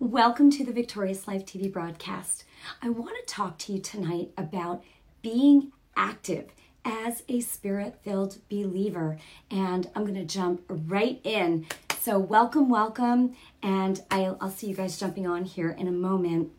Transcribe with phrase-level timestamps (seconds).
[0.00, 2.44] Welcome to the Victorious Life TV broadcast.
[2.80, 4.84] I want to talk to you tonight about
[5.22, 6.52] being active
[6.84, 9.18] as a spirit filled believer.
[9.50, 11.66] And I'm going to jump right in.
[11.98, 13.34] So, welcome, welcome.
[13.60, 16.52] And I'll, I'll see you guys jumping on here in a moment.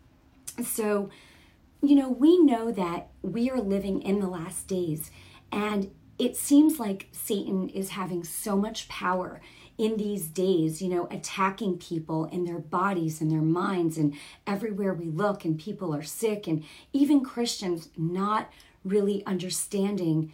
[0.62, 1.10] So,
[1.82, 5.12] you know, we know that we are living in the last days,
[5.50, 9.40] and it seems like Satan is having so much power
[9.80, 14.14] in these days, you know, attacking people in their bodies and their minds and
[14.46, 16.64] everywhere we look, and people are sick, and
[16.94, 18.52] even Christians not
[18.84, 20.32] really understanding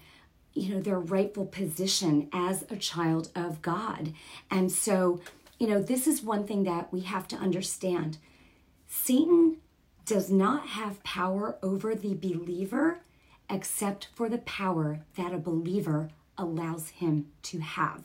[0.56, 4.14] you know their rightful position as a child of God.
[4.50, 5.22] And so,
[5.60, 8.18] you know, this is one thing that we have to understand.
[8.88, 9.58] Satan
[10.06, 13.00] does not have power over the believer
[13.50, 18.04] except for the power that a believer allows him to have.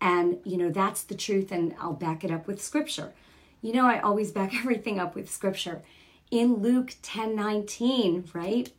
[0.00, 3.12] And, you know, that's the truth, and I'll back it up with scripture.
[3.60, 5.82] You know, I always back everything up with scripture.
[6.30, 8.70] In Luke 10 19, right?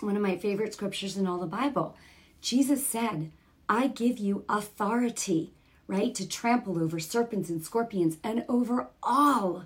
[0.00, 1.96] One of my favorite scriptures in all the Bible,
[2.40, 3.30] Jesus said,
[3.68, 5.52] I give you authority,
[5.86, 9.64] right, to trample over serpents and scorpions and over all,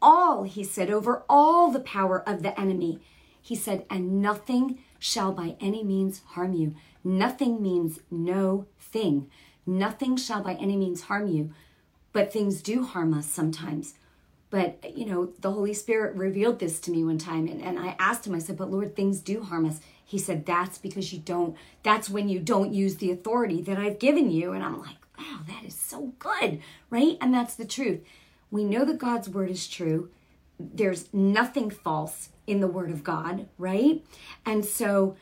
[0.00, 3.00] all, he said, over all the power of the enemy.
[3.42, 6.74] He said, and nothing shall by any means harm you.
[7.02, 9.30] Nothing means no thing.
[9.70, 11.52] Nothing shall by any means harm you,
[12.12, 13.94] but things do harm us sometimes.
[14.50, 17.94] But, you know, the Holy Spirit revealed this to me one time, and, and I
[18.00, 19.78] asked him, I said, But Lord, things do harm us.
[20.04, 24.00] He said, That's because you don't, that's when you don't use the authority that I've
[24.00, 24.50] given you.
[24.50, 26.60] And I'm like, Wow, that is so good,
[26.90, 27.16] right?
[27.20, 28.00] And that's the truth.
[28.50, 30.10] We know that God's word is true.
[30.58, 34.04] There's nothing false in the word of God, right?
[34.44, 35.16] And so,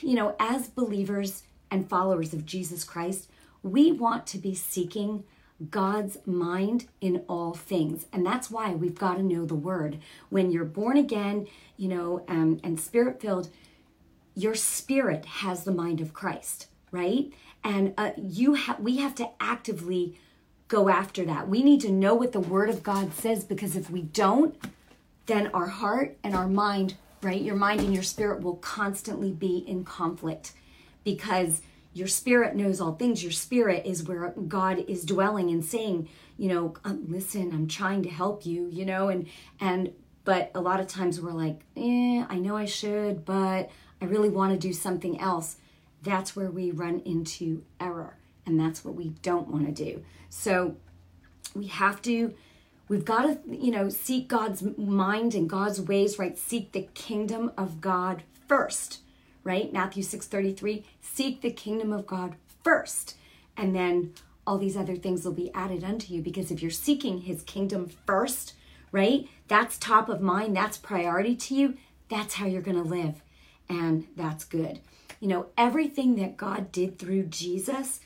[0.00, 3.28] you know, as believers and followers of Jesus Christ,
[3.62, 5.24] we want to be seeking
[5.70, 8.06] God's mind in all things.
[8.12, 9.98] And that's why we've got to know the word.
[10.28, 11.46] When you're born again,
[11.76, 13.48] you know, um, and spirit filled,
[14.34, 17.32] your spirit has the mind of Christ, right?
[17.62, 20.18] And uh, you have we have to actively
[20.68, 21.48] go after that.
[21.48, 24.56] We need to know what the word of God says because if we don't,
[25.26, 27.40] then our heart and our mind, right?
[27.40, 30.52] Your mind and your spirit will constantly be in conflict
[31.04, 31.60] because
[31.94, 33.22] your spirit knows all things.
[33.22, 36.08] Your spirit is where God is dwelling and saying,
[36.38, 39.26] you know, um, listen, I'm trying to help you, you know, and
[39.60, 39.92] and
[40.24, 43.70] but a lot of times we're like, eh, I know I should, but
[44.00, 45.56] I really want to do something else.
[46.02, 48.16] That's where we run into error,
[48.46, 50.02] and that's what we don't want to do.
[50.30, 50.76] So
[51.54, 52.34] we have to
[52.88, 57.52] we've got to you know seek god's mind and god's ways right seek the kingdom
[57.56, 59.00] of god first
[59.44, 59.72] right?
[59.72, 63.16] Matthew 6:33, seek the kingdom of God first,
[63.56, 64.14] and then
[64.46, 67.88] all these other things will be added unto you because if you're seeking his kingdom
[68.06, 68.54] first,
[68.90, 69.28] right?
[69.48, 71.76] That's top of mind, that's priority to you,
[72.08, 73.22] that's how you're going to live.
[73.68, 74.80] And that's good.
[75.20, 78.00] You know, everything that God did through Jesus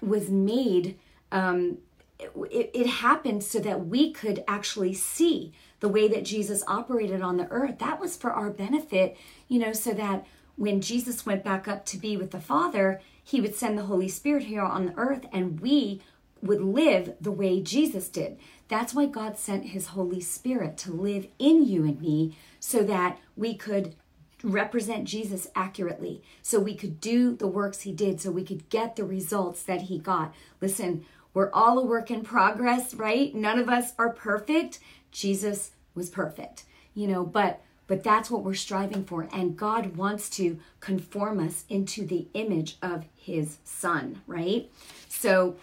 [0.00, 0.98] was made
[1.30, 1.78] um,
[2.18, 7.36] it, it, happened so that we could actually see the way that Jesus operated on
[7.36, 7.78] the earth.
[7.78, 9.16] That was for our benefit,
[9.48, 10.24] you know, so that
[10.56, 14.08] when Jesus went back up to be with the Father, he would send the Holy
[14.08, 16.02] Spirit here on the earth and we
[16.42, 18.38] would live the way Jesus did.
[18.68, 23.18] That's why God sent his Holy Spirit to live in you and me so that
[23.36, 23.94] we could
[24.42, 28.94] represent Jesus accurately, so we could do the works he did, so we could get
[28.94, 30.34] the results that he got.
[30.60, 33.34] Listen, we're all a work in progress, right?
[33.34, 34.78] None of us are perfect.
[35.10, 39.28] Jesus was perfect, you know, but but that's what we're striving for.
[39.32, 44.70] And God wants to conform us into the image of his son, right?
[45.08, 45.56] So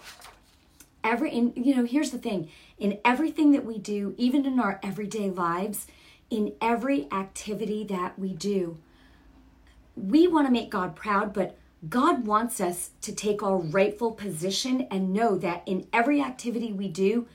[1.04, 2.50] every in, you know, here's the thing.
[2.78, 5.88] In everything that we do, even in our everyday lives,
[6.30, 8.78] in every activity that we do,
[9.96, 11.58] we want to make God proud, but
[11.90, 16.88] God wants us to take our rightful position and know that in every activity we
[16.88, 17.28] do,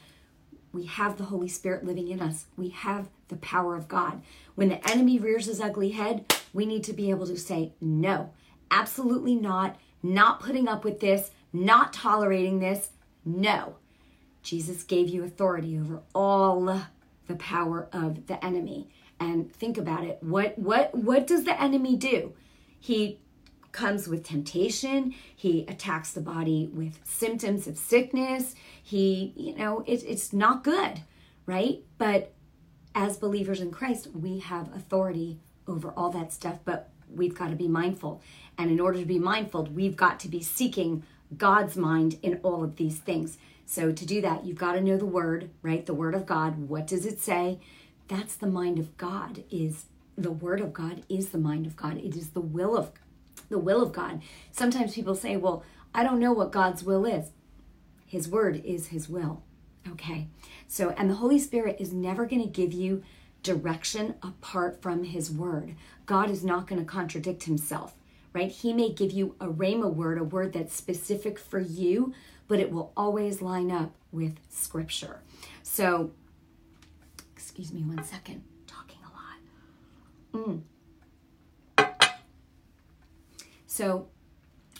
[0.76, 2.44] we have the Holy Spirit living in us.
[2.54, 4.20] We have the power of God.
[4.56, 8.30] When the enemy rears his ugly head, we need to be able to say, no,
[8.70, 12.90] absolutely not, not putting up with this, not tolerating this.
[13.24, 13.76] No.
[14.42, 16.82] Jesus gave you authority over all
[17.26, 18.90] the power of the enemy.
[19.18, 20.18] And think about it.
[20.20, 22.34] What what what does the enemy do?
[22.78, 23.18] He
[23.76, 25.14] comes with temptation.
[25.36, 28.54] He attacks the body with symptoms of sickness.
[28.82, 31.02] He, you know, it, it's not good,
[31.44, 31.84] right?
[31.98, 32.32] But
[32.94, 35.38] as believers in Christ, we have authority
[35.68, 38.22] over all that stuff, but we've got to be mindful.
[38.56, 41.02] And in order to be mindful, we've got to be seeking
[41.36, 43.36] God's mind in all of these things.
[43.66, 45.84] So to do that, you've got to know the word, right?
[45.84, 46.70] The word of God.
[46.70, 47.60] What does it say?
[48.08, 49.86] That's the mind of God is
[50.16, 51.98] the word of God is the mind of God.
[51.98, 52.92] It is the will of
[53.48, 54.22] the will of God.
[54.52, 55.62] Sometimes people say, "Well,
[55.94, 57.32] I don't know what God's will is."
[58.06, 59.42] His word is his will.
[59.88, 60.28] Okay.
[60.68, 63.02] So, and the Holy Spirit is never going to give you
[63.42, 65.76] direction apart from his word.
[66.06, 67.94] God is not going to contradict himself,
[68.32, 68.50] right?
[68.50, 72.12] He may give you a rhema word, a word that's specific for you,
[72.48, 75.20] but it will always line up with scripture.
[75.62, 76.10] So,
[77.36, 80.46] excuse me one second, talking a lot.
[80.48, 80.62] Mm.
[83.76, 84.08] So,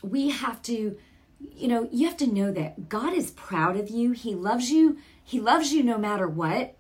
[0.03, 0.97] we have to
[1.39, 4.13] you know, you have to know that God is proud of you.
[4.13, 4.99] He loves you.
[5.23, 6.75] He loves you no matter what.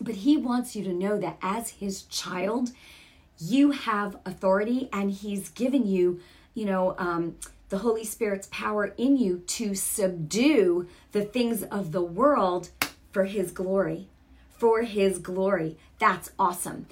[0.00, 2.70] But He wants you to know that as His child,
[3.38, 6.20] you have authority and He's given you,
[6.54, 7.36] you know, um,
[7.68, 12.70] the Holy Spirit's power in you to subdue the things of the world
[13.10, 14.08] for His glory.
[14.56, 15.76] For His glory.
[15.98, 16.86] That's awesome.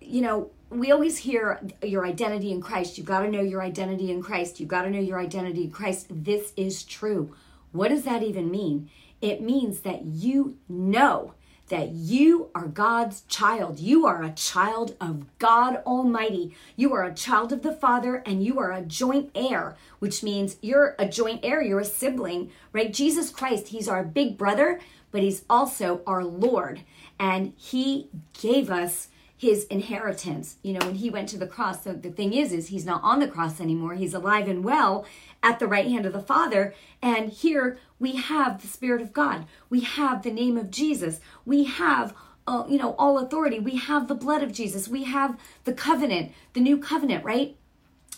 [0.00, 2.96] You know, we always hear your identity in Christ.
[2.96, 4.58] You've got to know your identity in Christ.
[4.58, 6.06] You've got to know your identity in Christ.
[6.10, 7.34] This is true.
[7.72, 8.90] What does that even mean?
[9.20, 11.34] It means that you know
[11.68, 13.78] that you are God's child.
[13.78, 16.54] You are a child of God Almighty.
[16.76, 20.56] You are a child of the Father and you are a joint heir, which means
[20.60, 22.92] you're a joint heir, you're a sibling, right?
[22.92, 24.80] Jesus Christ, He's our big brother,
[25.12, 26.82] but He's also our Lord.
[27.18, 28.08] And He
[28.38, 29.08] gave us
[29.42, 30.54] his inheritance.
[30.62, 33.02] You know, when he went to the cross, so the thing is, is he's not
[33.02, 33.94] on the cross anymore.
[33.94, 35.04] He's alive and well
[35.42, 36.72] at the right hand of the Father.
[37.02, 39.46] And here we have the Spirit of God.
[39.68, 41.18] We have the name of Jesus.
[41.44, 42.14] We have
[42.46, 43.58] uh, you know, all authority.
[43.58, 44.86] We have the blood of Jesus.
[44.86, 47.56] We have the covenant, the new covenant, right?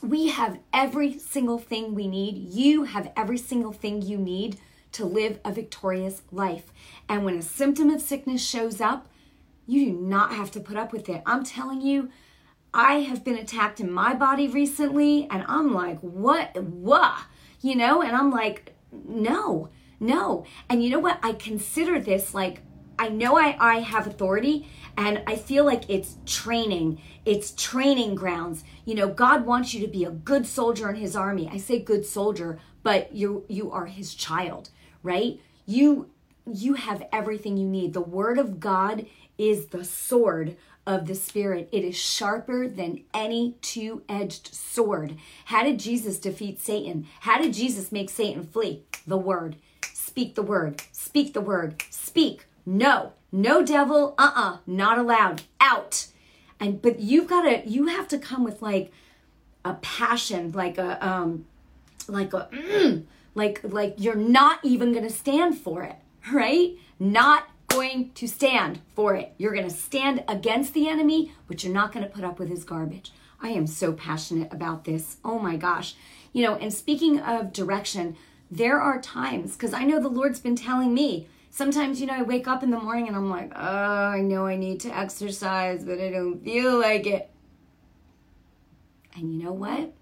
[0.03, 2.37] We have every single thing we need.
[2.37, 4.59] You have every single thing you need
[4.93, 6.71] to live a victorious life.
[7.09, 9.09] And when a symptom of sickness shows up,
[9.67, 11.23] you do not have to put up with it.
[11.27, 12.11] I'm telling you,
[12.73, 16.61] I have been attacked in my body recently, and I'm like, what?
[16.63, 17.19] What?
[17.61, 18.03] You know?
[18.03, 19.71] And I'm like, no,
[20.01, 20.45] no.
[20.69, 21.19] And you know what?
[21.23, 22.63] I consider this like,
[22.99, 27.01] I know I, I have authority, and I feel like it's training.
[27.25, 28.65] It's training grounds.
[28.85, 31.49] You know, God wants you to be a good soldier in his army.
[31.53, 34.71] I say good soldier, but you you are his child,
[35.03, 35.41] right?
[35.67, 36.11] You
[36.47, 37.95] you have everything you need.
[37.95, 39.07] The word of God
[39.39, 41.69] is the sword of the Spirit.
[41.73, 45.17] It is sharper than any two edged sword.
[45.47, 47.07] How did Jesus defeat Satan?
[47.21, 48.85] How did Jesus make Satan flee?
[49.07, 49.57] The word.
[49.83, 50.83] Speak the word.
[50.93, 51.83] Speak the word.
[51.91, 52.47] Speak.
[52.67, 53.13] No.
[53.33, 54.15] No devil.
[54.19, 54.59] Uh uh-uh, uh.
[54.67, 55.43] Not allowed.
[55.61, 56.07] Out.
[56.61, 58.93] And but you've got to you have to come with like
[59.65, 61.47] a passion, like a um
[62.07, 63.05] like a mm,
[63.35, 65.97] like like you're not even going to stand for it,
[66.33, 66.77] right?
[66.99, 69.33] Not going to stand for it.
[69.37, 72.49] You're going to stand against the enemy, but you're not going to put up with
[72.49, 73.13] his garbage.
[73.41, 75.17] I am so passionate about this.
[75.25, 75.95] Oh my gosh.
[76.33, 78.17] You know, and speaking of direction,
[78.51, 82.23] there are times, because I know the Lord's been telling me, sometimes, you know, I
[82.23, 85.85] wake up in the morning and I'm like, oh, I know I need to exercise,
[85.85, 87.31] but I don't feel like it.
[89.17, 89.93] And you know what?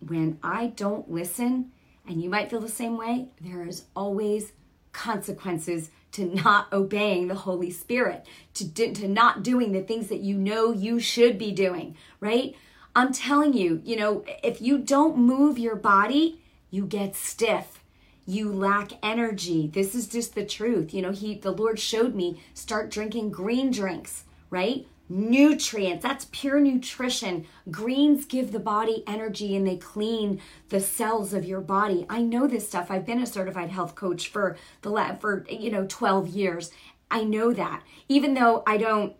[0.00, 1.72] When I don't listen,
[2.08, 4.52] and you might feel the same way, there is always
[4.92, 10.20] consequences to not obeying the Holy Spirit, to, do, to not doing the things that
[10.20, 12.54] you know you should be doing, right?
[12.94, 17.82] I'm telling you, you know, if you don't move your body, you get stiff.
[18.24, 19.68] You lack energy.
[19.72, 20.92] This is just the truth.
[20.92, 24.86] You know, he the Lord showed me start drinking green drinks, right?
[25.08, 26.02] Nutrients.
[26.02, 27.46] That's pure nutrition.
[27.70, 32.06] Greens give the body energy and they clean the cells of your body.
[32.08, 32.90] I know this stuff.
[32.90, 36.70] I've been a certified health coach for the lab for you know 12 years.
[37.10, 37.82] I know that.
[38.08, 39.14] Even though I don't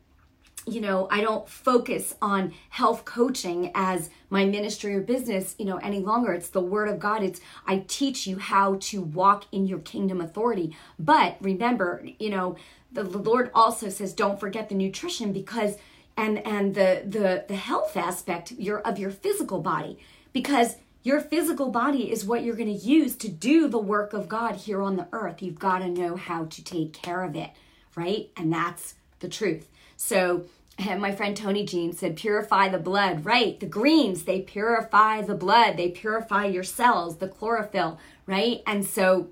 [0.69, 5.77] you know, I don't focus on health coaching as my ministry or business, you know,
[5.77, 6.33] any longer.
[6.33, 7.23] It's the word of God.
[7.23, 10.77] It's I teach you how to walk in your kingdom authority.
[10.99, 12.57] But remember, you know,
[12.93, 15.77] the, Lord also says don't forget the nutrition because
[16.17, 19.99] and and the the the health aspect your of your physical body
[20.33, 24.29] because your physical body is what you're going to use to do the work of
[24.29, 25.41] God here on the earth.
[25.41, 27.51] You've got to know how to take care of it,
[27.95, 28.29] right?
[28.37, 29.69] And that's the truth.
[29.97, 30.47] So,
[30.79, 33.59] my friend Tony Jean said, purify the blood, right?
[33.59, 38.63] The greens, they purify the blood, they purify your cells, the chlorophyll, right?
[38.67, 39.29] And so,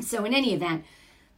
[0.00, 0.84] so in any event,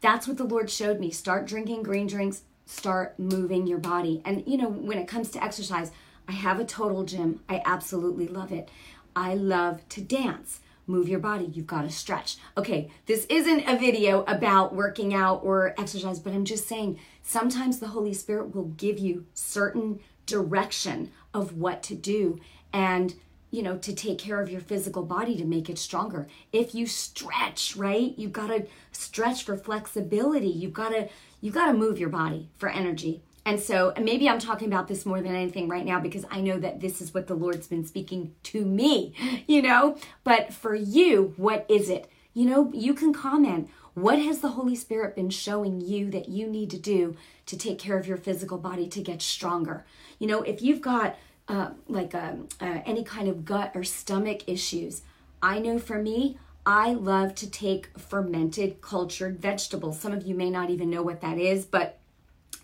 [0.01, 1.11] that's what the Lord showed me.
[1.11, 4.23] Start drinking green drinks, start moving your body.
[4.25, 5.91] And, you know, when it comes to exercise,
[6.29, 7.41] I have a total gym.
[7.49, 8.69] I absolutely love it.
[9.15, 10.61] I love to dance.
[10.87, 11.51] move your body.
[11.53, 12.37] You've got to stretch.
[12.57, 17.79] Okay, this isn't a video about working out or exercise, but I'm just saying sometimes
[17.79, 22.39] the Holy Spirit will give you certain direction of what to do
[22.73, 23.15] and
[23.51, 26.27] you know to take care of your physical body to make it stronger.
[26.53, 30.49] If you stretch right you've got to stretch for flexibility.
[30.49, 31.09] You've got to
[31.41, 33.23] you've got to move your body for energy.
[33.45, 36.41] And so and maybe i'm talking about this more than anything right now because i
[36.41, 39.15] know that this is what the lord's been speaking to me
[39.47, 39.97] you know?
[40.25, 42.11] But for you what is it?
[42.35, 43.71] You know you can comment.
[43.95, 47.79] What has the holy spirit been showing you that you need to do to take
[47.79, 49.87] care of your physical body to get stronger?
[50.19, 51.17] You know if you've got
[51.49, 55.03] uh, like um, uh, any kind of gut or stomach issues.
[55.43, 60.01] I know for me, I love to take fermented cultured vegetables.
[60.01, 61.99] Some of you may not even know what that is, but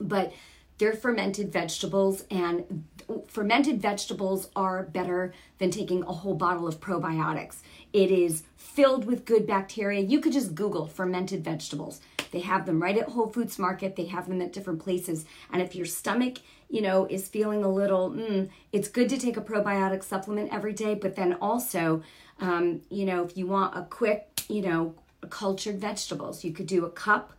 [0.00, 0.32] but
[0.78, 2.84] they're fermented vegetables and
[3.28, 7.58] fermented vegetables are better than taking a whole bottle of probiotics.
[7.92, 8.42] It is
[8.74, 10.00] filled with good bacteria.
[10.00, 12.00] You could just Google fermented vegetables.
[12.30, 13.96] They have them right at Whole Foods Market.
[13.96, 15.26] They have them at different places.
[15.52, 16.38] And if your stomach,
[16.70, 20.72] you know, is feeling a little, mm, it's good to take a probiotic supplement every
[20.72, 20.94] day.
[20.94, 22.02] But then also,
[22.40, 24.94] um, you know, if you want a quick, you know,
[25.28, 27.34] cultured vegetables, you could do a cup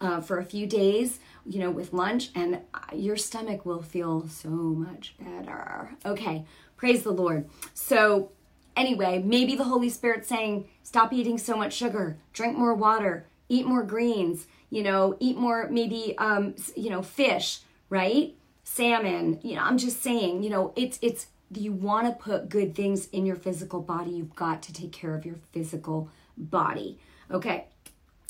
[0.00, 2.60] uh, for a few days, you know, with lunch, and
[2.94, 5.90] your stomach will feel so much better.
[6.04, 6.44] Okay,
[6.76, 7.48] praise the Lord.
[7.74, 8.30] So,
[8.76, 13.66] anyway, maybe the Holy Spirit saying, stop eating so much sugar, drink more water, eat
[13.66, 18.34] more greens, you know, eat more maybe um, you know, fish, right?
[18.64, 19.40] Salmon.
[19.42, 23.08] You know, I'm just saying, you know, it's it's you want to put good things
[23.08, 26.98] in your physical body, you've got to take care of your physical body.
[27.30, 27.66] Okay.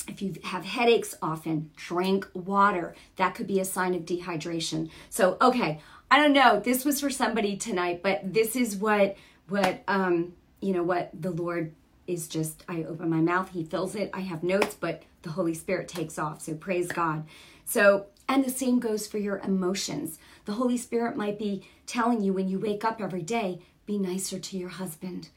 [0.07, 2.95] If you have headaches often, drink water.
[3.17, 4.89] That could be a sign of dehydration.
[5.09, 6.61] So, okay, I don't know.
[6.61, 9.17] This was for somebody tonight, but this is what
[9.49, 11.73] what um you know what the Lord
[12.07, 14.09] is just I open my mouth, he fills it.
[14.13, 16.41] I have notes, but the Holy Spirit takes off.
[16.41, 17.25] So praise God.
[17.65, 20.19] So, and the same goes for your emotions.
[20.45, 24.39] The Holy Spirit might be telling you when you wake up every day, be nicer
[24.39, 25.29] to your husband.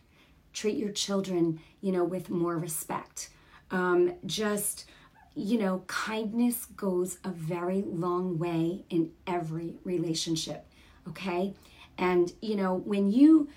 [0.53, 3.31] Treat your children, you know, with more respect.
[3.71, 4.85] Um, just,
[5.35, 10.67] you know, kindness goes a very long way in every relationship.
[11.09, 11.55] Okay.
[11.99, 13.49] And, you know, when you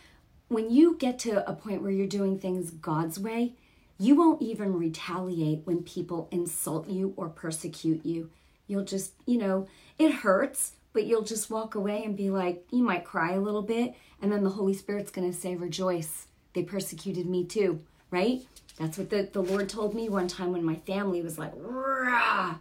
[0.54, 3.54] when you get to a point where you're doing things God's way,
[3.98, 8.30] you won't even retaliate when people insult you or persecute you.
[8.68, 9.68] You'll just, you know,
[9.98, 13.62] it hurts, but you'll just walk away and be like, you might cry a little
[13.62, 18.42] bit, and then the Holy Spirit's going to say, Rejoice, they persecuted me too, right?
[18.78, 22.56] That's what the, the Lord told me one time when my family was like, Rah!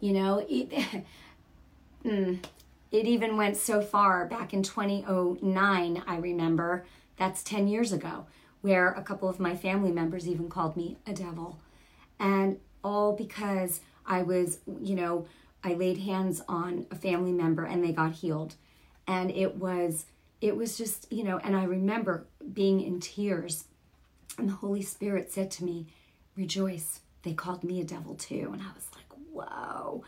[0.00, 0.70] you know, it,
[2.04, 2.38] mm,
[2.90, 6.86] it even went so far back in 2009, I remember
[7.18, 8.26] that's 10 years ago,
[8.62, 11.58] where a couple of my family members even called me a devil.
[12.18, 15.26] And all because I was, you know,
[15.62, 18.54] I laid hands on a family member and they got healed.
[19.06, 20.06] And it was,
[20.40, 23.64] it was just, you know, and I remember being in tears.
[24.38, 25.86] And the Holy Spirit said to me,
[26.36, 27.00] Rejoice.
[27.22, 28.50] They called me a devil too.
[28.52, 30.04] And I was like, Whoa.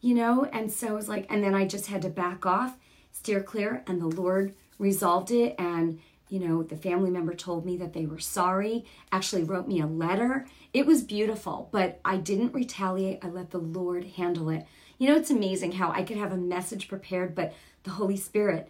[0.00, 2.76] You know, and so it was like, and then I just had to back off,
[3.12, 5.54] steer clear, and the Lord resolved it.
[5.58, 9.80] And you know, the family member told me that they were sorry, actually wrote me
[9.80, 10.46] a letter.
[10.72, 13.18] It was beautiful, but I didn't retaliate.
[13.22, 14.64] I let the Lord handle it.
[14.98, 18.68] You know, it's amazing how I could have a message prepared, but the Holy Spirit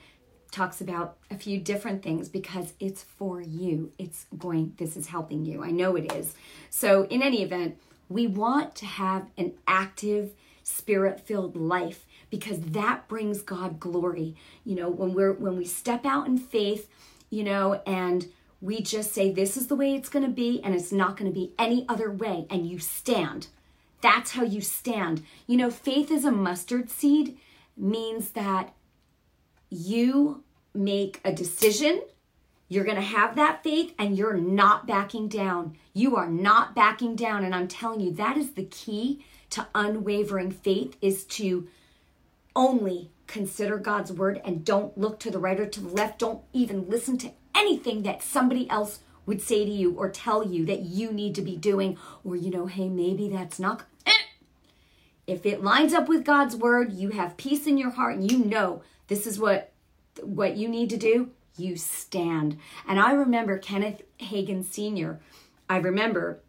[0.51, 3.93] talks about a few different things because it's for you.
[3.99, 5.63] It's going, this is helping you.
[5.63, 6.35] I know it is.
[6.71, 13.09] So, in any event, we want to have an active, spirit filled life because that
[13.09, 14.35] brings God glory.
[14.65, 16.89] You know, when we're when we step out in faith,
[17.31, 18.27] you know, and
[18.61, 21.31] we just say, this is the way it's going to be, and it's not going
[21.31, 23.47] to be any other way, and you stand.
[24.03, 25.23] That's how you stand.
[25.47, 27.39] You know, faith is a mustard seed,
[27.77, 28.75] means that
[29.71, 30.43] you
[30.75, 32.03] make a decision.
[32.69, 35.77] You're going to have that faith and you're not backing down.
[35.93, 37.45] You are not backing down.
[37.45, 41.67] And I'm telling you, that is the key to unwavering faith is to
[42.55, 46.19] only consider God's word and don't look to the right or to the left.
[46.19, 50.67] Don't even listen to anything that somebody else would say to you or tell you
[50.67, 53.85] that you need to be doing, or, you know, hey, maybe that's not.
[54.05, 54.13] Eh.
[55.29, 58.39] If it lines up with God's word, you have peace in your heart and you
[58.39, 59.73] know this is what
[60.23, 62.59] what you need to do, you stand.
[62.87, 65.21] And I remember Kenneth Hagin Sr.
[65.69, 66.41] I remember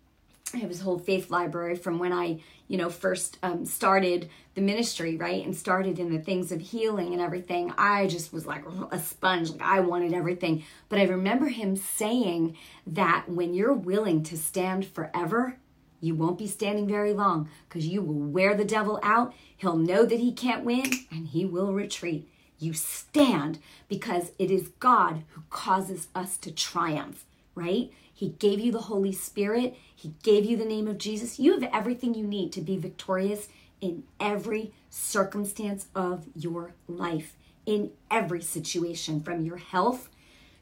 [0.54, 4.62] I have this whole faith library from when I, you know, first um, started the
[4.62, 5.46] ministry, right?
[5.46, 7.74] And started in the things of healing and everything.
[7.78, 9.52] I just was like a sponge.
[9.52, 10.64] Like I wanted everything.
[10.90, 15.58] But I remember him saying that when you're willing to stand forever,
[16.02, 19.34] you won't be standing very long because you will wear the devil out.
[19.56, 22.28] He'll know that he can't win and he will retreat.
[22.58, 27.92] You stand because it is God who causes us to triumph, right?
[28.14, 29.76] He gave you the Holy Spirit.
[30.02, 31.40] He gave you the name of Jesus.
[31.40, 33.48] You have everything you need to be victorious
[33.82, 37.36] in every circumstance of your life,
[37.68, 40.10] in every situation, from your health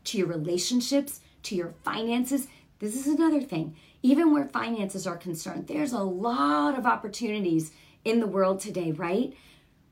[0.03, 2.47] to your relationships to your finances.
[2.79, 3.77] This is another thing.
[4.03, 7.71] Even where finances are concerned, there's a lot of opportunities
[8.03, 9.33] in the world today, right?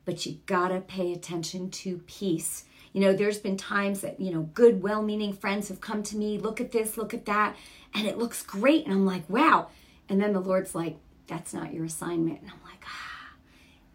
[0.04, 2.66] But you gotta pay attention to peace.
[2.94, 6.17] You know, there's been times that, you know, good, well meaning friends have come to
[6.17, 7.56] me, look at this, look at that,
[7.94, 8.86] and it looks great.
[8.86, 9.67] And I'm like, wow.
[10.10, 12.41] And then the Lord's like, that's not your assignment.
[12.41, 13.36] And I'm like, ah,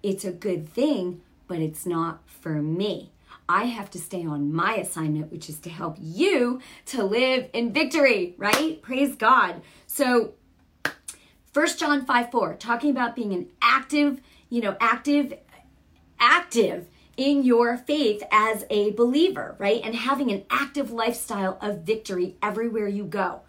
[0.03, 3.11] it's a good thing, but it's not for me.
[3.49, 7.73] I have to stay on my assignment, which is to help you to live in
[7.73, 8.81] victory, right?
[8.83, 9.63] Praise God.
[9.87, 10.35] So,
[11.53, 15.35] First John 5 4, talking about being an active, you know, active,
[16.19, 19.81] active in your faith as a believer, right?
[19.85, 23.43] And having an active lifestyle of victory everywhere you go.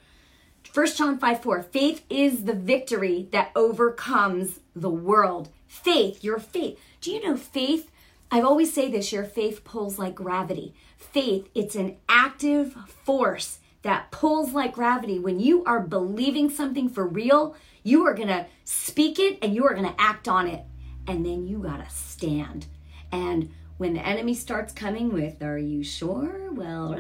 [0.73, 5.49] 1 John 5 4, faith is the victory that overcomes the world.
[5.67, 6.79] Faith, your faith.
[7.01, 7.91] Do you know faith?
[8.31, 10.73] I always say this your faith pulls like gravity.
[10.97, 15.19] Faith, it's an active force that pulls like gravity.
[15.19, 19.65] When you are believing something for real, you are going to speak it and you
[19.65, 20.63] are going to act on it.
[21.05, 22.65] And then you got to stand.
[23.13, 26.51] And when the enemy starts coming with, Are you sure?
[26.51, 26.99] Well,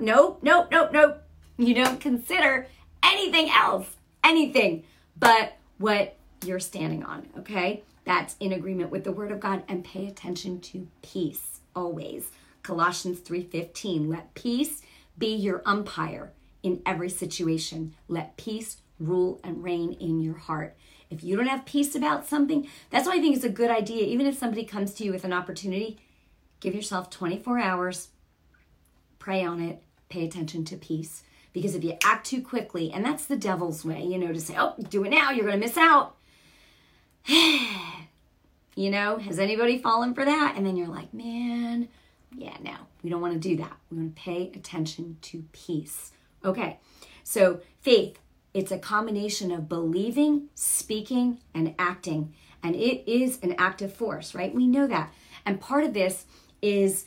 [0.00, 1.22] nope, nope, nope, nope.
[1.58, 2.66] You don't consider
[3.02, 3.86] anything else,
[4.24, 4.84] anything
[5.18, 7.82] but what you're standing on, okay?
[8.06, 12.30] That's in agreement with the word of God and pay attention to peace always.
[12.62, 14.80] Colossians 3:15, let peace
[15.18, 17.94] be your umpire in every situation.
[18.08, 20.74] Let peace rule and reign in your heart.
[21.10, 24.06] If you don't have peace about something, that's why I think it's a good idea.
[24.06, 25.98] Even if somebody comes to you with an opportunity,
[26.60, 28.08] give yourself 24 hours,
[29.18, 31.24] pray on it, pay attention to peace.
[31.52, 34.54] Because if you act too quickly, and that's the devil's way, you know, to say,
[34.56, 36.14] oh, do it now, you're going to miss out.
[37.26, 40.54] you know, has anybody fallen for that?
[40.56, 41.88] And then you're like, man,
[42.36, 43.76] yeah, no, we don't want to do that.
[43.90, 46.12] We want to pay attention to peace.
[46.44, 46.78] Okay,
[47.24, 48.18] so faith,
[48.52, 52.34] it's a combination of believing, speaking, and acting.
[52.62, 54.54] And it is an active force, right?
[54.54, 55.12] We know that.
[55.46, 56.26] And part of this
[56.60, 57.06] is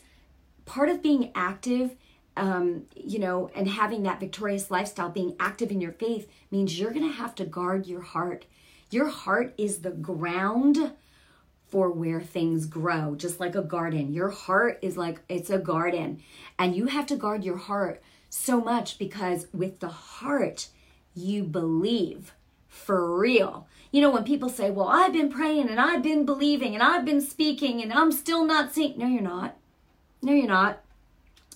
[0.66, 1.96] part of being active,
[2.38, 6.92] um, you know, and having that victorious lifestyle, being active in your faith means you're
[6.92, 8.46] going to have to guard your heart.
[8.90, 10.94] Your heart is the ground
[11.68, 14.14] for where things grow, just like a garden.
[14.14, 16.22] Your heart is like it's a garden,
[16.60, 20.68] and you have to guard your heart so much because with the heart,
[21.16, 22.34] you believe
[22.68, 23.68] for real.
[23.92, 27.06] You know, when people say, Well, I've been praying and I've been believing and I've
[27.06, 28.98] been speaking and I'm still not seeing.
[28.98, 29.56] No, you're not.
[30.22, 30.82] No, you're not.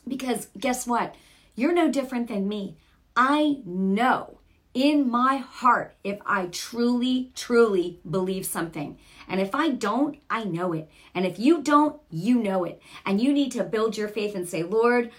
[0.07, 1.15] Because guess what?
[1.55, 2.77] You're no different than me.
[3.15, 4.37] I know
[4.73, 8.99] in my heart if I truly, truly believe something.
[9.27, 10.87] And if I don't, I know it.
[11.15, 12.79] And if you don't, you know it.
[13.03, 15.09] And you need to build your faith and say, Lord,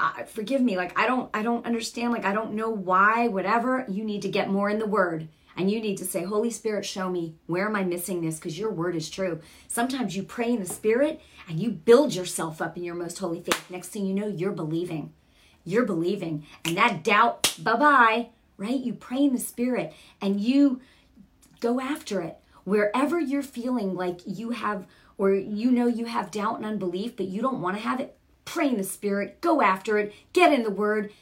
[0.00, 3.84] uh, forgive me like i don't i don't understand like i don't know why whatever
[3.88, 5.28] you need to get more in the word.
[5.58, 8.36] And you need to say holy spirit show me where am i missing this?
[8.36, 9.40] Because your word is true.
[9.68, 13.40] Sometimes you pray in the spirit and you build yourself up in your most holy
[13.40, 13.70] faith.
[13.70, 15.14] Next thing you know you're believing.
[15.64, 16.44] You're believing.
[16.64, 18.28] And that doubt bye-bye
[18.58, 18.80] right?
[18.80, 20.80] You pray in the spirit and you
[21.60, 22.38] go after it.
[22.64, 24.86] Wherever you're feeling like you have
[25.18, 28.18] or you know you have doubt and unbelief but you don't want to have it
[28.46, 31.12] pray in the Spirit, go after it, get in the Word.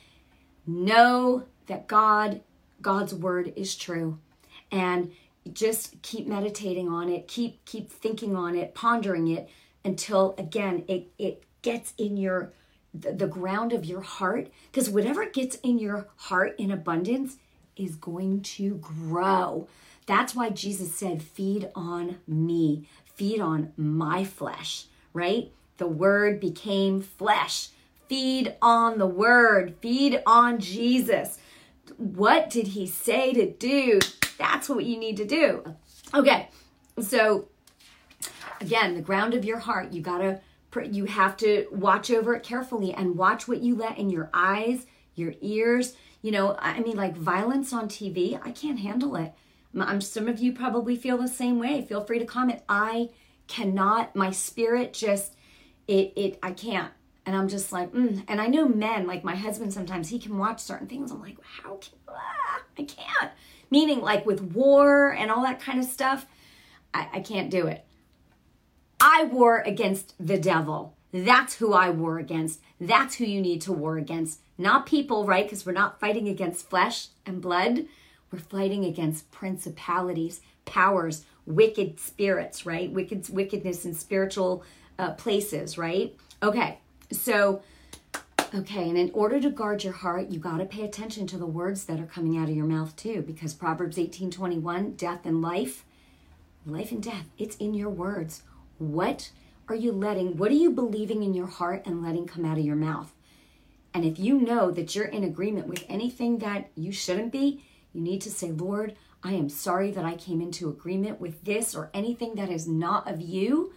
[0.67, 2.43] Know that God,
[2.81, 4.19] God's Word is true.
[4.71, 5.11] And
[5.53, 9.49] just keep meditating on it, keep keep thinking on it, pondering it
[9.85, 12.53] until again it it gets in your
[12.95, 17.37] the, the ground of your heart because whatever gets in your heart in abundance
[17.77, 19.69] is going to grow.
[20.07, 25.51] That's why Jesus said, Feed on me, feed on my flesh, right?
[25.77, 27.69] The Word became flesh.
[28.09, 31.39] Feed on the Word, feed on Jesus.
[31.97, 34.01] What did He say to do?
[34.39, 35.65] That's what you need to do.
[36.13, 36.49] Okay,
[37.01, 37.49] so
[38.61, 40.41] again, the ground of your heart, you gotta,
[40.91, 44.87] you have to watch over it carefully and watch what you let in your eyes,
[45.15, 49.35] your ears, You know, I mean, like violence on TV, I can't handle it.
[49.79, 51.83] I'm, some of you probably feel the same way.
[51.83, 52.63] Feel free to comment.
[52.67, 53.11] I
[53.47, 55.35] cannot, my spirit just,
[55.87, 56.93] it, it, I can't.
[57.27, 58.23] And I'm just like, mm.
[58.29, 61.11] and I know men, like my husband sometimes, he can watch certain things.
[61.11, 63.33] I'm like, how can, ah, I can't.
[63.71, 66.27] Meaning, like with war and all that kind of stuff,
[66.93, 67.85] I, I can't do it.
[69.01, 70.97] I war against the devil.
[71.13, 72.61] That's who I war against.
[72.81, 74.41] That's who you need to war against.
[74.59, 75.45] Not people, right?
[75.45, 77.87] Because we're not fighting against flesh and blood.
[78.31, 82.91] We're fighting against principalities, powers, wicked spirits, right?
[82.91, 84.65] Wicked wickedness and spiritual
[84.99, 86.17] uh, places, right?
[86.43, 86.79] Okay,
[87.11, 87.63] so
[88.55, 91.47] okay, and in order to guard your heart, you got to pay attention to the
[91.47, 95.25] words that are coming out of your mouth too, because Proverbs eighteen twenty one, death
[95.25, 95.85] and life,
[96.67, 98.43] life and death, it's in your words.
[98.79, 99.31] What
[99.69, 100.37] are you letting?
[100.37, 103.13] What are you believing in your heart and letting come out of your mouth?
[103.95, 108.01] And if you know that you're in agreement with anything that you shouldn't be, you
[108.01, 111.91] need to say, Lord, I am sorry that I came into agreement with this or
[111.95, 113.73] anything that is not of you.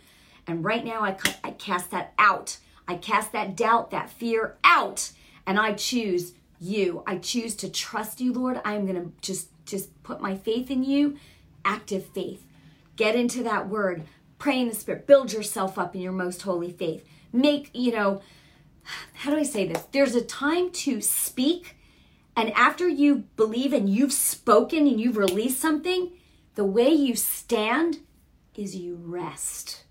[0.48, 2.58] And right now, I, I cast that out.
[2.88, 5.12] I cast that doubt, that fear out.
[5.46, 7.04] And I choose you.
[7.06, 8.62] I choose to trust you, Lord.
[8.64, 11.18] I'm going to just just put my faith in you,
[11.66, 12.46] active faith.
[12.96, 14.04] Get into that word.
[14.40, 15.06] Pray in the spirit.
[15.06, 17.04] Build yourself up in your most holy faith.
[17.34, 18.22] Make, you know,
[19.12, 19.84] how do I say this?
[19.92, 21.76] There's a time to speak
[22.38, 26.12] and after you believe and you've spoken and you've released something,
[26.54, 27.98] the way you stand
[28.54, 29.86] is you rest.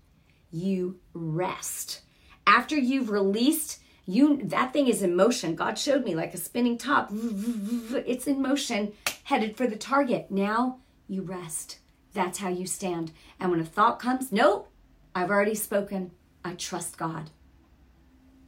[0.51, 2.01] You rest.
[2.45, 5.55] After you've released, you that thing is in motion.
[5.55, 7.09] God showed me like a spinning top.
[7.11, 10.31] It's in motion, headed for the target.
[10.31, 11.79] Now you rest.
[12.13, 13.11] That's how you stand.
[13.39, 14.71] And when a thought comes, nope,
[15.13, 16.11] I've already spoken.
[16.43, 17.29] I trust God.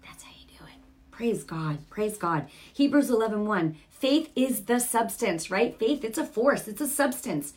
[0.03, 0.79] That's how you do it.
[1.12, 1.79] Praise God.
[1.89, 2.47] Praise God.
[2.73, 3.75] Hebrews 11 1.
[3.89, 5.77] Faith is the substance, right?
[5.77, 7.53] Faith, it's a force, it's a substance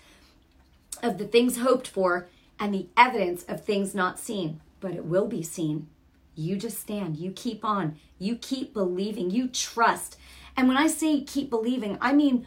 [1.02, 2.28] of the things hoped for
[2.62, 5.88] and the evidence of things not seen, but it will be seen.
[6.36, 10.16] You just stand, you keep on, you keep believing, you trust.
[10.56, 12.46] And when I say keep believing, I mean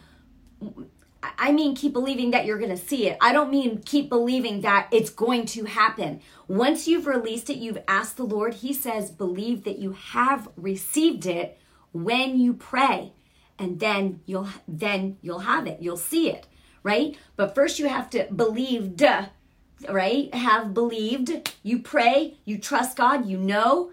[1.22, 3.18] I mean keep believing that you're going to see it.
[3.20, 6.22] I don't mean keep believing that it's going to happen.
[6.48, 11.26] Once you've released it, you've asked the Lord, he says believe that you have received
[11.26, 11.60] it
[11.92, 13.12] when you pray
[13.60, 16.48] and then you'll then you'll have it you'll see it
[16.84, 19.26] right but first you have to believe duh
[19.90, 21.54] right have believed.
[21.64, 23.92] You pray you trust god you know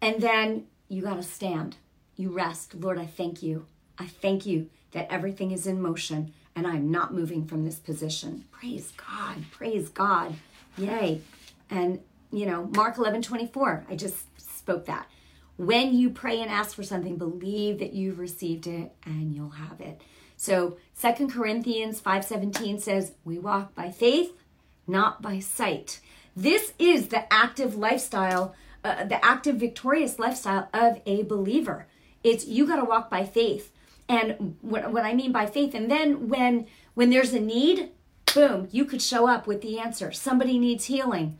[0.00, 1.76] and then you got to stand.
[2.16, 2.74] You rest.
[2.74, 3.66] Lord i thank you.
[3.98, 8.44] I thank you that everything is in motion and i'm not moving from this position.
[8.50, 10.34] Praise god praise god.
[10.76, 11.20] Yay.
[11.70, 14.26] And you know mark 11 24 i just
[14.62, 15.06] spoke that.
[15.56, 19.80] When you pray and ask for something, believe that you've received it and you'll have
[19.80, 20.00] it.
[20.36, 24.32] So Second Corinthians 5:17 says, "We walk by faith,
[24.92, 26.00] not by sight."
[26.36, 31.86] This is the active lifestyle, uh, the active victorious lifestyle of a believer.
[32.22, 33.72] It's you got to walk by faith.
[34.08, 37.90] And what, what I mean by faith, and then when when there's a need,
[38.34, 40.12] boom, you could show up with the answer.
[40.12, 41.38] Somebody needs healing.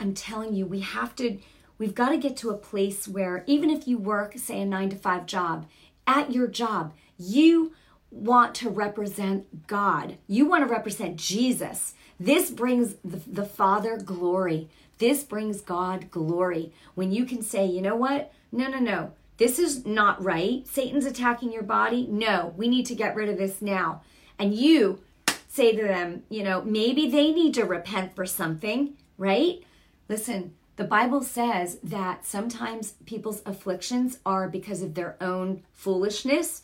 [0.00, 1.38] I'm telling you, we have to
[1.78, 4.88] We've got to get to a place where even if you work, say, a nine
[4.90, 5.66] to five job,
[6.06, 7.74] at your job, you
[8.16, 10.16] want to represent God.
[10.26, 11.94] You want to represent Jesus.
[12.18, 14.68] This brings the, the Father glory.
[14.98, 16.72] This brings God glory.
[16.94, 18.32] When you can say, you know what?
[18.50, 19.12] No, no, no.
[19.36, 20.66] This is not right.
[20.66, 22.06] Satan's attacking your body.
[22.10, 24.02] No, we need to get rid of this now.
[24.38, 25.00] And you
[25.48, 29.62] say to them, you know, maybe they need to repent for something, right?
[30.08, 36.62] Listen, the Bible says that sometimes people's afflictions are because of their own foolishness.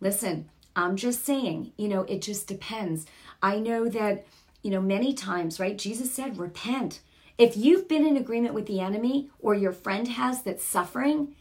[0.00, 3.06] Listen, I'm just saying, you know, it just depends.
[3.42, 4.26] I know that,
[4.62, 5.76] you know, many times, right?
[5.76, 7.00] Jesus said, repent.
[7.38, 11.34] If you've been in agreement with the enemy or your friend has that's suffering,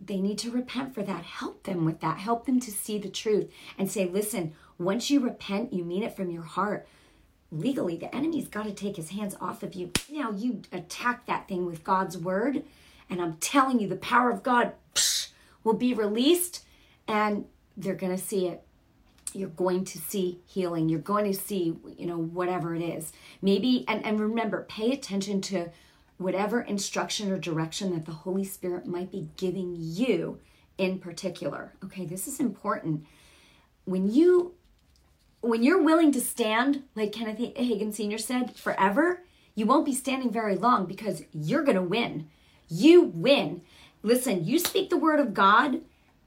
[0.00, 1.24] they need to repent for that.
[1.24, 2.18] Help them with that.
[2.18, 6.16] Help them to see the truth and say, listen, once you repent, you mean it
[6.16, 6.86] from your heart
[7.52, 11.48] legally the enemy's got to take his hands off of you now you attack that
[11.48, 12.62] thing with god's word
[13.08, 15.28] and i'm telling you the power of god psh,
[15.64, 16.64] will be released
[17.08, 17.44] and
[17.80, 18.62] they're going to see it
[19.32, 23.84] you're going to see healing you're going to see you know whatever it is maybe
[23.88, 25.68] and, and remember pay attention to
[26.18, 30.38] whatever instruction or direction that the holy spirit might be giving you
[30.78, 33.04] in particular okay this is important
[33.84, 34.54] when you
[35.40, 38.18] when you're willing to stand, like Kenneth Hagin Sr.
[38.18, 39.22] said, forever,
[39.54, 42.28] you won't be standing very long because you're going to win.
[42.68, 43.62] You win.
[44.02, 45.80] Listen, you speak the word of God,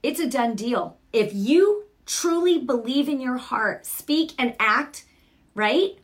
[0.04, 0.98] it's a done deal.
[1.12, 5.06] If you truly believe in your heart, speak and act,
[5.56, 5.98] right?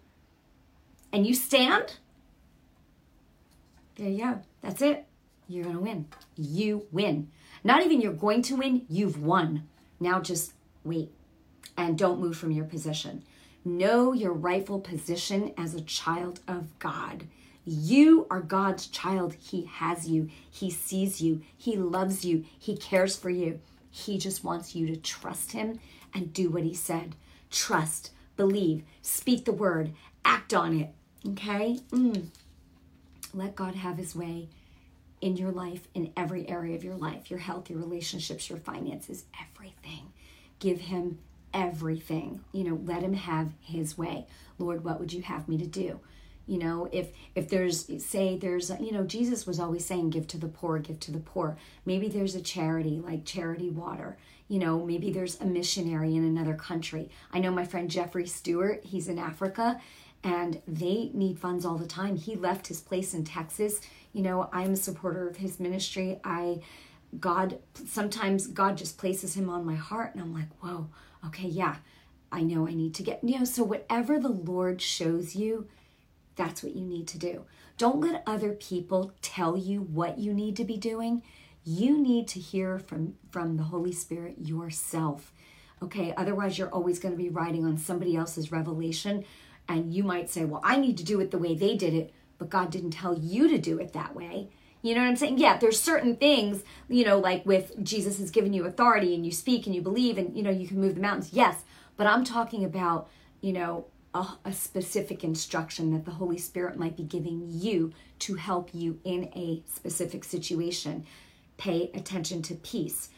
[1.11, 1.97] And you stand,
[3.95, 4.39] there you go.
[4.61, 5.05] That's it.
[5.49, 6.05] You're going to win.
[6.37, 7.29] You win.
[7.63, 9.67] Not even you're going to win, you've won.
[9.99, 10.53] Now just
[10.85, 11.11] wait
[11.75, 13.23] and don't move from your position.
[13.65, 17.25] Know your rightful position as a child of God.
[17.65, 19.33] You are God's child.
[19.33, 23.59] He has you, He sees you, He loves you, He cares for you.
[23.89, 25.79] He just wants you to trust Him
[26.13, 27.15] and do what He said.
[27.51, 30.89] Trust, believe, speak the word, act on it.
[31.27, 31.79] Okay?
[31.91, 32.27] Mm.
[33.33, 34.49] Let God have His way
[35.21, 39.25] in your life, in every area of your life your health, your relationships, your finances,
[39.41, 40.13] everything.
[40.59, 41.19] Give Him
[41.53, 42.41] everything.
[42.51, 44.27] You know, let Him have His way.
[44.57, 45.99] Lord, what would you have me to do?
[46.49, 50.37] You know if if there's say there's you know jesus was always saying give to
[50.37, 51.57] the poor give to the poor.
[51.85, 56.55] Maybe there's a charity like charity water you know maybe there's a missionary in another
[56.55, 57.09] country.
[57.31, 59.79] I know my friend jeffrey stewart he's in africa
[60.23, 62.17] and they need funds all the time.
[62.17, 63.81] He left his place in texas.
[64.11, 66.19] You know i'm a supporter of his ministry.
[66.23, 66.61] I
[67.19, 70.87] god sometimes god just places him on my heart and i'm like whoa
[71.25, 71.77] okay yeah
[72.31, 75.67] i know i need to get you know so whatever the lord shows you
[76.39, 77.43] that's what you need to do.
[77.77, 81.21] Don't let other people tell you what you need to be doing.
[81.65, 85.33] You need to hear from, from the Holy Spirit yourself.
[85.83, 89.25] Okay, otherwise, you're always going to be riding on somebody else's revelation.
[89.67, 92.13] And you might say, Well, I need to do it the way they did it,
[92.37, 94.49] but God didn't tell you to do it that way.
[94.81, 95.39] You know what I'm saying?
[95.39, 99.31] Yeah, there's certain things, you know, like with Jesus has given you authority and you
[99.33, 101.33] speak and you believe and, you know, you can move the mountains.
[101.33, 101.63] Yes,
[101.97, 103.09] but I'm talking about,
[103.41, 108.35] you know, a, a, specific instruction that the Holy Spirit might be giving you to
[108.35, 111.05] help you in a specific situation.
[111.57, 113.09] Pay attention to peace.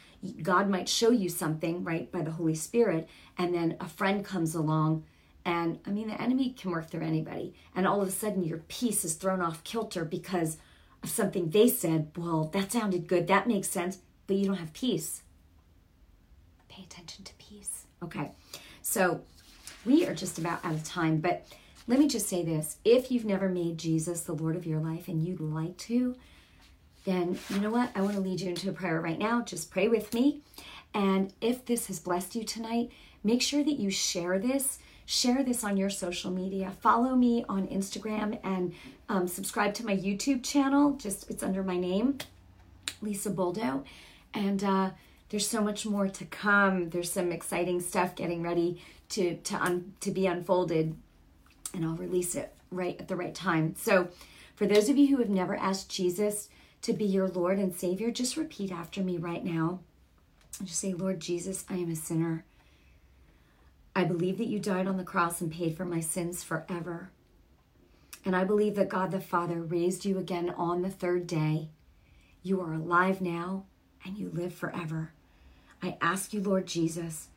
[0.42, 4.54] God might show you something, right, by the Holy Spirit, and then a friend comes
[4.54, 5.04] along.
[5.46, 7.56] And I mean, the enemy can work through anybody.
[7.76, 10.58] And all of a sudden, your peace is thrown off kilter because
[11.02, 12.12] of something they said.
[12.16, 13.28] Well, that sounded good.
[13.28, 14.00] That makes sense.
[14.28, 15.24] But you don't have peace.
[16.70, 17.86] Pay attention to peace.
[18.04, 18.32] Okay.
[18.82, 19.22] So
[19.86, 21.46] we are just about out of time, but
[21.88, 22.78] let me just say this.
[22.86, 26.16] If you've never made Jesus the Lord of your life and you'd like to,
[27.06, 27.90] then you know what?
[27.96, 29.42] I want to lead you into a prayer right now.
[29.42, 30.42] Just pray with me.
[30.94, 32.92] And if this has blessed you tonight,
[33.24, 34.80] make sure that you share this.
[35.06, 36.72] Share this on your social media.
[36.80, 38.74] Follow me on Instagram and
[39.10, 40.94] um, subscribe to my YouTube channel.
[40.94, 42.20] Just it's under my name,
[43.02, 43.84] Lisa Boldo.
[44.34, 44.92] And uh,
[45.32, 46.90] there's so much more to come.
[46.90, 50.96] There's some exciting stuff getting ready to to un, to be unfolded,
[51.74, 53.76] and I'll release it right at the right time.
[53.78, 54.10] So,
[54.56, 56.50] for those of you who have never asked Jesus
[56.82, 59.80] to be your Lord and Savior, just repeat after me right now.
[60.62, 62.44] Just say, Lord Jesus, I am a sinner.
[63.96, 67.10] I believe that you died on the cross and paid for my sins forever.
[68.26, 71.70] And I believe that God the Father raised you again on the third day.
[72.44, 73.64] You are alive now
[74.06, 75.14] and you live forever.
[75.82, 77.30] I ask you, Lord Jesus,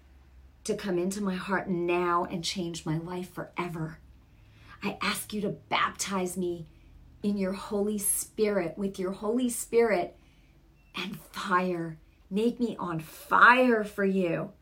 [0.64, 3.98] to come into my heart now and change my life forever.
[4.83, 6.66] I ask you to baptize me
[7.22, 10.16] in your Holy Spirit, with your Holy Spirit
[10.94, 11.98] and fire.
[12.30, 14.52] Make me on fire for you.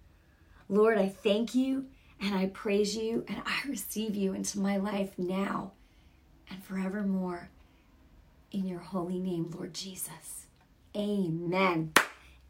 [0.68, 1.86] Lord, I thank you
[2.20, 5.72] and I praise you and I receive you into my life now
[6.48, 7.48] and forevermore.
[8.52, 10.46] In your holy name, Lord Jesus.
[10.96, 11.92] Amen.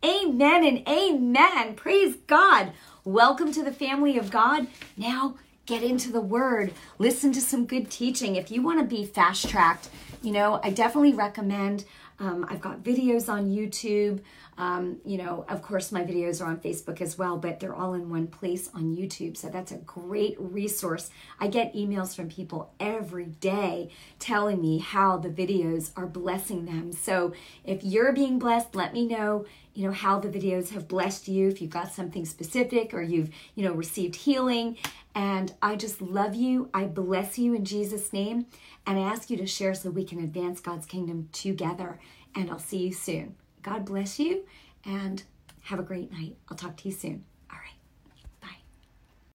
[0.05, 1.77] Amen and amen.
[1.77, 2.73] Praise God.
[3.05, 4.67] Welcome to the family of God.
[4.97, 8.35] Now get into the word, listen to some good teaching.
[8.35, 11.85] If you want to be fast tracked, you know, I definitely recommend.
[12.23, 14.21] Um, I've got videos on YouTube.
[14.57, 17.95] Um, you know, of course, my videos are on Facebook as well, but they're all
[17.95, 19.37] in one place on YouTube.
[19.37, 21.11] So that's a great resource.
[21.41, 26.93] I get emails from people every day telling me how the videos are blessing them.
[26.93, 27.33] So
[27.65, 31.49] if you're being blessed, let me know you know how the videos have blessed you
[31.49, 34.77] if you've got something specific or you've you know received healing
[35.15, 38.47] and i just love you i bless you in jesus name
[38.87, 41.99] and i ask you to share so we can advance god's kingdom together
[42.35, 44.45] and i'll see you soon God bless you
[44.85, 45.23] and
[45.65, 46.37] have a great night.
[46.49, 47.25] I'll talk to you soon.